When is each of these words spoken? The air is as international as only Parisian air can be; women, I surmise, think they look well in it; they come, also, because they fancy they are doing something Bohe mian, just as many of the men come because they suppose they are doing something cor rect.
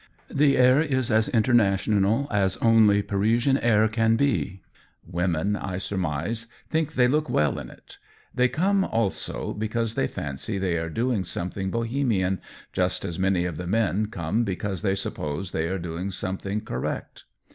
The 0.31 0.57
air 0.57 0.81
is 0.81 1.11
as 1.11 1.27
international 1.29 2.27
as 2.31 2.57
only 2.57 3.03
Parisian 3.03 3.59
air 3.59 3.87
can 3.87 4.15
be; 4.15 4.63
women, 5.05 5.55
I 5.55 5.77
surmise, 5.77 6.47
think 6.71 6.95
they 6.95 7.07
look 7.07 7.29
well 7.29 7.59
in 7.59 7.69
it; 7.69 7.99
they 8.33 8.47
come, 8.47 8.83
also, 8.83 9.53
because 9.53 9.93
they 9.93 10.07
fancy 10.07 10.57
they 10.57 10.77
are 10.77 10.89
doing 10.89 11.23
something 11.23 11.69
Bohe 11.69 12.03
mian, 12.03 12.41
just 12.73 13.05
as 13.05 13.19
many 13.19 13.45
of 13.45 13.57
the 13.57 13.67
men 13.67 14.07
come 14.07 14.43
because 14.43 14.81
they 14.81 14.95
suppose 14.95 15.51
they 15.51 15.67
are 15.67 15.77
doing 15.77 16.09
something 16.09 16.61
cor 16.61 16.79
rect. 16.79 17.25